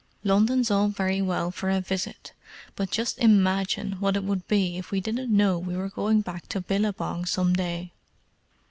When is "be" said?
4.47-4.79